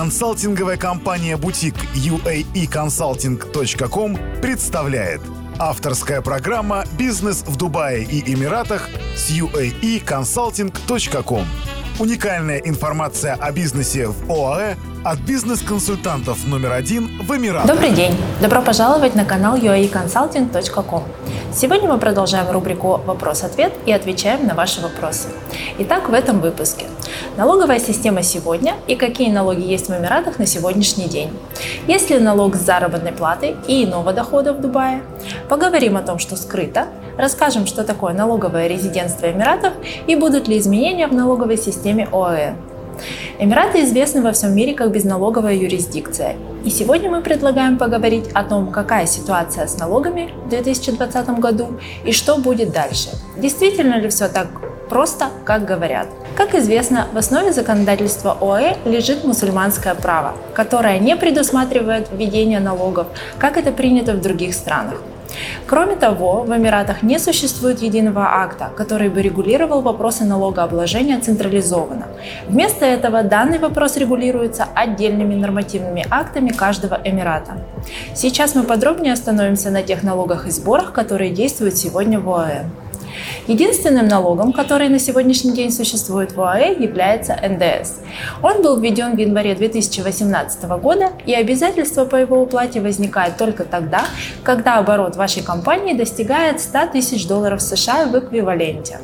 Консалтинговая 0.00 0.78
компания 0.78 1.36
«Бутик» 1.36 1.74
uaeconsulting.com 1.94 4.40
представляет 4.40 5.20
Авторская 5.58 6.22
программа 6.22 6.86
«Бизнес 6.98 7.44
в 7.46 7.58
Дубае 7.58 8.04
и 8.04 8.32
Эмиратах» 8.32 8.88
с 9.14 9.30
uaeconsulting.com 9.30 11.44
Уникальная 11.98 12.60
информация 12.60 13.34
о 13.34 13.52
бизнесе 13.52 14.06
в 14.06 14.32
ОАЭ 14.32 14.76
от 15.04 15.18
бизнес-консультантов 15.18 16.46
номер 16.46 16.72
один 16.72 17.20
в 17.20 17.36
Эмиратах. 17.36 17.66
Добрый 17.66 17.90
день! 17.90 18.16
Добро 18.40 18.62
пожаловать 18.62 19.14
на 19.14 19.26
канал 19.26 19.58
uaeconsulting.com. 19.58 21.02
Сегодня 21.52 21.88
мы 21.88 21.98
продолжаем 21.98 22.48
рубрику 22.48 23.00
«Вопрос-ответ» 23.06 23.72
и 23.84 23.92
отвечаем 23.92 24.46
на 24.46 24.54
ваши 24.54 24.80
вопросы. 24.80 25.28
Итак, 25.78 26.08
в 26.08 26.14
этом 26.14 26.40
выпуске. 26.40 26.86
Налоговая 27.36 27.80
система 27.80 28.22
сегодня 28.22 28.74
и 28.86 28.94
какие 28.94 29.32
налоги 29.32 29.62
есть 29.62 29.88
в 29.88 29.90
Эмиратах 29.90 30.38
на 30.38 30.46
сегодняшний 30.46 31.08
день. 31.08 31.36
Есть 31.88 32.08
ли 32.08 32.20
налог 32.20 32.54
с 32.54 32.60
заработной 32.60 33.10
платы 33.10 33.56
и 33.66 33.84
иного 33.84 34.12
дохода 34.12 34.52
в 34.52 34.60
Дубае? 34.60 35.02
Поговорим 35.48 35.96
о 35.96 36.02
том, 36.02 36.20
что 36.20 36.36
скрыто, 36.36 36.86
расскажем, 37.18 37.66
что 37.66 37.82
такое 37.82 38.14
налоговое 38.14 38.68
резидентство 38.68 39.28
Эмиратов 39.28 39.72
и 40.06 40.14
будут 40.14 40.46
ли 40.46 40.56
изменения 40.56 41.08
в 41.08 41.12
налоговой 41.12 41.58
системе 41.58 42.08
ОАЭ. 42.12 42.54
Эмираты 43.38 43.84
известны 43.84 44.22
во 44.22 44.32
всем 44.32 44.54
мире 44.54 44.74
как 44.74 44.92
безналоговая 44.92 45.54
юрисдикция. 45.54 46.36
И 46.64 46.70
сегодня 46.70 47.10
мы 47.10 47.22
предлагаем 47.22 47.78
поговорить 47.78 48.28
о 48.34 48.44
том, 48.44 48.70
какая 48.70 49.06
ситуация 49.06 49.66
с 49.66 49.78
налогами 49.78 50.30
в 50.44 50.48
2020 50.50 51.28
году 51.38 51.80
и 52.04 52.12
что 52.12 52.36
будет 52.36 52.72
дальше. 52.72 53.10
Действительно 53.38 53.98
ли 53.98 54.08
все 54.08 54.28
так 54.28 54.48
просто, 54.90 55.28
как 55.44 55.64
говорят? 55.64 56.08
Как 56.36 56.54
известно, 56.54 57.06
в 57.12 57.16
основе 57.16 57.52
законодательства 57.52 58.36
ОАЭ 58.40 58.76
лежит 58.84 59.24
мусульманское 59.24 59.94
право, 59.94 60.34
которое 60.54 60.98
не 60.98 61.16
предусматривает 61.16 62.08
введение 62.12 62.60
налогов, 62.60 63.06
как 63.38 63.56
это 63.56 63.72
принято 63.72 64.12
в 64.12 64.20
других 64.20 64.54
странах. 64.54 65.00
Кроме 65.66 65.96
того, 65.96 66.42
в 66.42 66.56
Эмиратах 66.56 67.02
не 67.02 67.18
существует 67.18 67.82
единого 67.82 68.26
акта, 68.42 68.70
который 68.76 69.08
бы 69.08 69.22
регулировал 69.22 69.82
вопросы 69.82 70.24
налогообложения 70.24 71.20
централизованно. 71.20 72.06
Вместо 72.48 72.84
этого 72.84 73.22
данный 73.22 73.58
вопрос 73.58 73.96
регулируется 73.96 74.66
отдельными 74.74 75.34
нормативными 75.34 76.04
актами 76.10 76.50
каждого 76.50 77.00
Эмирата. 77.04 77.58
Сейчас 78.14 78.54
мы 78.54 78.64
подробнее 78.64 79.12
остановимся 79.12 79.70
на 79.70 79.82
тех 79.82 80.02
налогах 80.02 80.46
и 80.46 80.50
сборах, 80.50 80.92
которые 80.92 81.30
действуют 81.30 81.76
сегодня 81.76 82.20
в 82.20 82.28
ОАЭ. 82.28 82.64
Единственным 83.46 84.06
налогом, 84.06 84.52
который 84.52 84.88
на 84.88 84.98
сегодняшний 84.98 85.52
день 85.52 85.70
существует 85.70 86.32
в 86.32 86.40
ОАЭ, 86.40 86.74
является 86.78 87.34
НДС. 87.34 88.00
Он 88.42 88.62
был 88.62 88.80
введен 88.80 89.16
в 89.16 89.18
январе 89.18 89.54
2018 89.54 90.64
года, 90.80 91.10
и 91.26 91.34
обязательство 91.34 92.04
по 92.04 92.16
его 92.16 92.40
уплате 92.40 92.80
возникает 92.80 93.36
только 93.36 93.64
тогда, 93.64 94.04
когда 94.44 94.78
оборот 94.78 95.16
вашей 95.16 95.42
компании 95.42 95.94
достигает 95.94 96.60
100 96.60 96.86
тысяч 96.92 97.26
долларов 97.26 97.60
США 97.60 98.06
в 98.06 98.18
эквиваленте. 98.18 98.98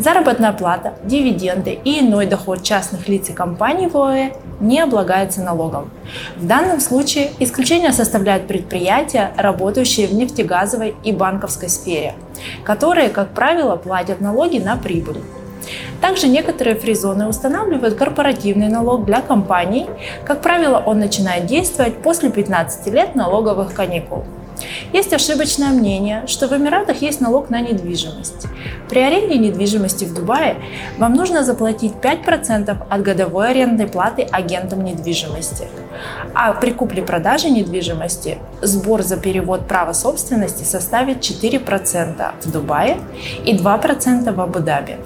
Заработная 0.00 0.52
плата, 0.52 0.94
дивиденды 1.04 1.78
и 1.84 2.00
иной 2.00 2.24
доход 2.24 2.62
частных 2.62 3.06
лиц 3.06 3.28
и 3.28 3.34
компаний 3.34 3.86
в 3.86 3.98
ОАЭ 3.98 4.32
не 4.58 4.80
облагается 4.80 5.42
налогом. 5.42 5.90
В 6.38 6.46
данном 6.46 6.80
случае 6.80 7.32
исключение 7.38 7.92
составляют 7.92 8.46
предприятия, 8.46 9.32
работающие 9.36 10.06
в 10.06 10.14
нефтегазовой 10.14 10.94
и 11.04 11.12
банковской 11.12 11.68
сфере, 11.68 12.14
которые, 12.64 13.10
как 13.10 13.34
правило, 13.34 13.76
платят 13.76 14.22
налоги 14.22 14.56
на 14.56 14.78
прибыль. 14.78 15.20
Также 16.00 16.28
некоторые 16.28 16.76
фризоны 16.76 17.28
устанавливают 17.28 17.96
корпоративный 17.96 18.68
налог 18.68 19.04
для 19.04 19.20
компаний. 19.20 19.86
Как 20.24 20.40
правило, 20.40 20.78
он 20.78 20.98
начинает 20.98 21.44
действовать 21.44 21.98
после 21.98 22.30
15 22.30 22.86
лет 22.86 23.14
налоговых 23.14 23.74
каникул. 23.74 24.24
Есть 24.94 25.12
ошибочное 25.12 25.68
мнение, 25.70 26.24
что 26.26 26.48
в 26.48 26.52
Эмиратах 26.52 27.02
есть 27.02 27.20
налог 27.20 27.50
на 27.50 27.60
недвижимость. 27.60 28.46
При 28.90 28.98
аренде 28.98 29.38
недвижимости 29.38 30.04
в 30.04 30.12
Дубае 30.12 30.56
вам 30.98 31.14
нужно 31.14 31.44
заплатить 31.44 31.92
5% 32.02 32.76
от 32.88 33.02
годовой 33.02 33.50
арендной 33.50 33.86
платы 33.86 34.22
агентам 34.22 34.82
недвижимости. 34.84 35.68
А 36.34 36.52
при 36.54 36.72
купле-продаже 36.72 37.50
недвижимости 37.50 38.38
сбор 38.62 39.02
за 39.02 39.16
перевод 39.16 39.68
права 39.68 39.92
собственности 39.92 40.64
составит 40.64 41.18
4% 41.18 42.32
в 42.42 42.50
Дубае 42.50 42.96
и 43.44 43.56
2% 43.56 44.32
в 44.32 44.40
Абу-Даби. 44.40 44.96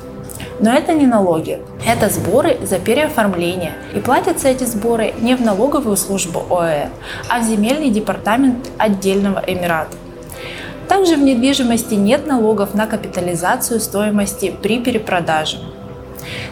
Но 0.61 0.73
это 0.73 0.95
не 0.95 1.07
налоги, 1.07 1.61
это 1.87 2.09
сборы 2.09 2.57
за 2.63 2.79
переоформление. 2.79 3.73
И 3.95 4.01
платятся 4.01 4.49
эти 4.49 4.65
сборы 4.65 5.13
не 5.21 5.37
в 5.37 5.43
налоговую 5.43 5.97
службу 5.99 6.43
ОЭ, 6.49 6.89
а 7.29 7.41
в 7.41 7.43
земельный 7.45 7.91
департамент 7.91 8.71
отдельного 8.79 9.43
Эмирата. 9.47 9.97
Также 10.89 11.17
в 11.17 11.23
недвижимости 11.23 11.95
нет 11.95 12.27
налогов 12.27 12.75
на 12.75 12.87
капитализацию 12.87 13.81
стоимости 13.81 14.55
при 14.63 14.81
перепродаже. 14.81 15.59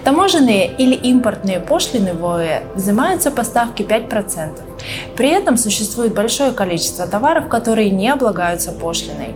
Таможенные 0.04 0.66
или 0.66 0.94
импортные 0.94 1.60
пошлины 1.60 2.14
в 2.14 2.24
ОЭ 2.26 2.62
взимаются 2.74 3.30
по 3.30 3.44
ставке 3.44 3.84
5%. 3.84 4.60
При 5.16 5.28
этом 5.28 5.56
существует 5.56 6.14
большое 6.14 6.52
количество 6.52 7.06
товаров, 7.06 7.48
которые 7.48 7.90
не 7.90 8.08
облагаются 8.08 8.72
пошлиной. 8.72 9.34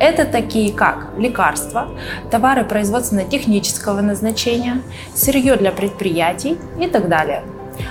Это 0.00 0.24
такие 0.24 0.72
как 0.72 1.10
лекарства, 1.16 1.88
товары 2.30 2.64
производственно-технического 2.64 4.00
назначения, 4.00 4.82
сырье 5.14 5.56
для 5.56 5.70
предприятий 5.70 6.58
и 6.80 6.88
так 6.88 7.08
далее. 7.08 7.44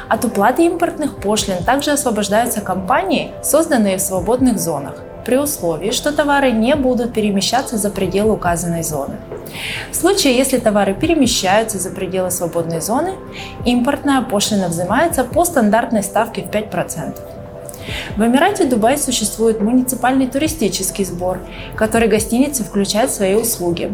От 0.09 0.25
уплаты 0.25 0.65
импортных 0.65 1.15
пошлин 1.15 1.63
также 1.63 1.91
освобождаются 1.91 2.61
компании, 2.61 3.31
созданные 3.41 3.97
в 3.97 4.01
свободных 4.01 4.59
зонах, 4.59 4.95
при 5.25 5.37
условии, 5.37 5.91
что 5.91 6.11
товары 6.11 6.51
не 6.51 6.75
будут 6.75 7.13
перемещаться 7.13 7.77
за 7.77 7.89
пределы 7.89 8.33
указанной 8.33 8.83
зоны. 8.83 9.15
В 9.91 9.95
случае, 9.95 10.37
если 10.37 10.57
товары 10.57 10.93
перемещаются 10.93 11.77
за 11.77 11.89
пределы 11.89 12.31
свободной 12.31 12.81
зоны, 12.81 13.13
импортная 13.65 14.21
пошлина 14.21 14.67
взимается 14.67 15.23
по 15.23 15.45
стандартной 15.45 16.03
ставке 16.03 16.41
в 16.43 16.45
5%. 16.45 17.19
В 18.15 18.21
Эмирате 18.21 18.65
Дубай 18.65 18.97
существует 18.97 19.61
муниципальный 19.61 20.27
туристический 20.27 21.05
сбор, 21.05 21.39
который 21.75 22.07
гостиницы 22.07 22.63
включают 22.63 23.11
в 23.11 23.15
свои 23.15 23.35
услуги. 23.35 23.93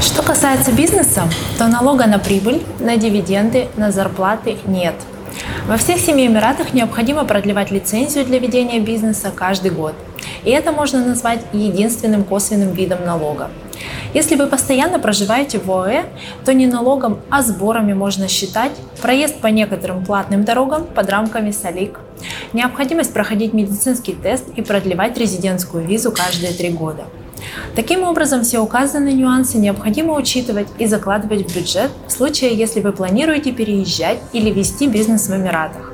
Что 0.00 0.22
касается 0.22 0.72
бизнеса, 0.72 1.24
то 1.58 1.68
налога 1.68 2.06
на 2.06 2.18
прибыль, 2.18 2.62
на 2.78 2.96
дивиденды, 2.96 3.68
на 3.76 3.92
зарплаты 3.92 4.56
нет. 4.66 4.94
Во 5.66 5.76
всех 5.76 6.00
семи 6.00 6.26
Эмиратах 6.26 6.72
необходимо 6.72 7.24
продлевать 7.24 7.70
лицензию 7.70 8.24
для 8.24 8.38
ведения 8.38 8.80
бизнеса 8.80 9.30
каждый 9.34 9.70
год. 9.70 9.94
И 10.44 10.50
это 10.50 10.72
можно 10.72 11.04
назвать 11.04 11.40
единственным 11.52 12.24
косвенным 12.24 12.72
видом 12.72 13.04
налога. 13.04 13.50
Если 14.12 14.34
вы 14.34 14.46
постоянно 14.46 14.98
проживаете 14.98 15.58
в 15.58 15.70
ОАЭ, 15.70 16.04
то 16.44 16.52
не 16.52 16.66
налогом, 16.66 17.20
а 17.30 17.42
сборами 17.42 17.92
можно 17.92 18.28
считать 18.28 18.72
проезд 19.00 19.36
по 19.40 19.46
некоторым 19.46 20.04
платным 20.04 20.44
дорогам 20.44 20.84
под 20.84 21.08
рамками 21.08 21.50
САЛИК, 21.50 22.00
необходимость 22.52 23.12
проходить 23.12 23.52
медицинский 23.52 24.14
тест 24.14 24.46
и 24.56 24.62
продлевать 24.62 25.16
резидентскую 25.16 25.84
визу 25.84 26.10
каждые 26.10 26.52
три 26.52 26.70
года. 26.70 27.04
Таким 27.74 28.02
образом, 28.02 28.42
все 28.42 28.58
указанные 28.58 29.14
нюансы 29.14 29.58
необходимо 29.58 30.14
учитывать 30.14 30.68
и 30.78 30.86
закладывать 30.86 31.50
в 31.50 31.54
бюджет 31.54 31.90
в 32.06 32.12
случае, 32.12 32.54
если 32.54 32.80
вы 32.80 32.92
планируете 32.92 33.52
переезжать 33.52 34.18
или 34.32 34.50
вести 34.50 34.88
бизнес 34.88 35.28
в 35.28 35.34
Эмиратах. 35.34 35.92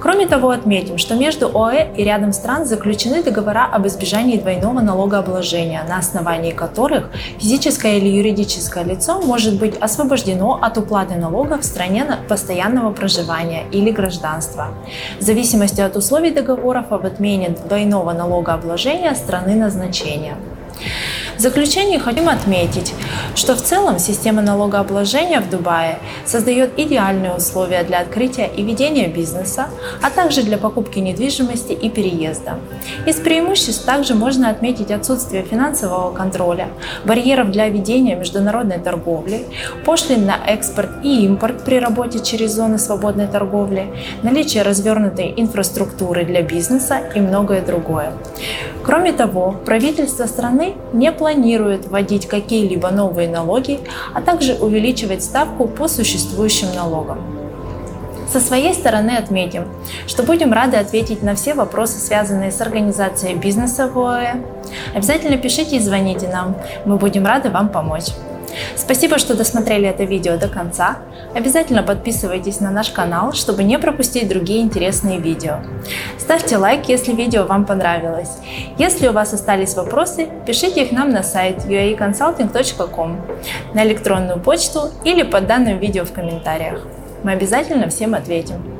Кроме 0.00 0.26
того, 0.26 0.50
отметим, 0.50 0.96
что 0.96 1.14
между 1.14 1.46
ОАЭ 1.54 1.92
и 1.94 2.04
рядом 2.04 2.32
стран 2.32 2.64
заключены 2.64 3.22
договора 3.22 3.68
об 3.70 3.86
избежании 3.86 4.38
двойного 4.38 4.80
налогообложения, 4.80 5.84
на 5.86 5.98
основании 5.98 6.52
которых 6.52 7.10
физическое 7.38 7.98
или 7.98 8.08
юридическое 8.08 8.82
лицо 8.82 9.20
может 9.20 9.58
быть 9.58 9.76
освобождено 9.76 10.58
от 10.62 10.78
уплаты 10.78 11.16
налога 11.16 11.58
в 11.58 11.64
стране 11.64 12.06
постоянного 12.28 12.92
проживания 12.92 13.64
или 13.72 13.90
гражданства, 13.90 14.68
в 15.18 15.22
зависимости 15.22 15.82
от 15.82 15.96
условий 15.96 16.30
договоров 16.30 16.86
об 16.90 17.04
отмене 17.04 17.50
двойного 17.66 18.12
налогообложения 18.12 19.14
страны 19.14 19.54
назначения. 19.54 20.36
В 21.40 21.42
заключение 21.42 21.98
хотим 21.98 22.28
отметить, 22.28 22.92
что 23.34 23.56
в 23.56 23.62
целом 23.62 23.98
система 23.98 24.42
налогообложения 24.42 25.40
в 25.40 25.48
Дубае 25.48 25.98
создает 26.26 26.78
идеальные 26.78 27.32
условия 27.32 27.82
для 27.82 28.00
открытия 28.00 28.44
и 28.44 28.62
ведения 28.62 29.08
бизнеса, 29.08 29.68
а 30.02 30.10
также 30.10 30.42
для 30.42 30.58
покупки 30.58 30.98
недвижимости 30.98 31.72
и 31.72 31.88
переезда. 31.88 32.58
Из 33.06 33.16
преимуществ 33.16 33.86
также 33.86 34.14
можно 34.14 34.50
отметить 34.50 34.90
отсутствие 34.90 35.42
финансового 35.42 36.14
контроля, 36.14 36.68
барьеров 37.06 37.50
для 37.50 37.70
ведения 37.70 38.16
международной 38.16 38.78
торговли, 38.78 39.46
пошлин 39.86 40.26
на 40.26 40.36
экспорт 40.46 40.90
и 41.02 41.24
импорт 41.24 41.64
при 41.64 41.80
работе 41.80 42.20
через 42.20 42.52
зоны 42.52 42.78
свободной 42.78 43.28
торговли, 43.28 43.90
наличие 44.22 44.62
развернутой 44.62 45.32
инфраструктуры 45.38 46.26
для 46.26 46.42
бизнеса 46.42 47.00
и 47.14 47.20
многое 47.20 47.62
другое. 47.62 48.12
Кроме 48.90 49.12
того, 49.12 49.54
правительство 49.64 50.26
страны 50.26 50.74
не 50.92 51.12
планирует 51.12 51.86
вводить 51.86 52.26
какие-либо 52.26 52.90
новые 52.90 53.28
налоги, 53.28 53.78
а 54.14 54.20
также 54.20 54.54
увеличивать 54.54 55.22
ставку 55.22 55.68
по 55.68 55.86
существующим 55.86 56.74
налогам. 56.74 57.20
Со 58.32 58.40
своей 58.40 58.74
стороны 58.74 59.12
отметим, 59.12 59.68
что 60.08 60.24
будем 60.24 60.52
рады 60.52 60.76
ответить 60.76 61.22
на 61.22 61.36
все 61.36 61.54
вопросы, 61.54 62.00
связанные 62.00 62.50
с 62.50 62.60
организацией 62.60 63.36
бизнеса 63.36 63.86
в 63.86 63.96
ОАЭ. 63.96 64.42
Обязательно 64.92 65.36
пишите 65.36 65.76
и 65.76 65.78
звоните 65.78 66.26
нам, 66.26 66.56
мы 66.84 66.96
будем 66.96 67.24
рады 67.24 67.48
вам 67.48 67.68
помочь. 67.68 68.06
Спасибо, 68.76 69.18
что 69.18 69.34
досмотрели 69.34 69.88
это 69.88 70.04
видео 70.04 70.36
до 70.36 70.48
конца. 70.48 70.98
Обязательно 71.34 71.82
подписывайтесь 71.82 72.60
на 72.60 72.70
наш 72.70 72.90
канал, 72.90 73.32
чтобы 73.32 73.62
не 73.62 73.78
пропустить 73.78 74.28
другие 74.28 74.62
интересные 74.62 75.18
видео. 75.18 75.60
Ставьте 76.18 76.56
лайк, 76.56 76.88
если 76.88 77.12
видео 77.12 77.44
вам 77.44 77.66
понравилось. 77.66 78.38
Если 78.78 79.08
у 79.08 79.12
вас 79.12 79.32
остались 79.32 79.74
вопросы, 79.74 80.28
пишите 80.46 80.84
их 80.84 80.92
нам 80.92 81.10
на 81.10 81.22
сайт 81.22 81.64
uaeconsulting.com, 81.66 83.20
на 83.74 83.84
электронную 83.84 84.40
почту 84.40 84.90
или 85.04 85.22
под 85.22 85.46
данным 85.46 85.78
видео 85.78 86.04
в 86.04 86.12
комментариях. 86.12 86.86
Мы 87.22 87.32
обязательно 87.32 87.88
всем 87.88 88.14
ответим. 88.14 88.79